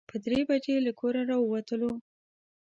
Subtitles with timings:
[0.09, 1.91] پر درې بجې له کوره راووتلو.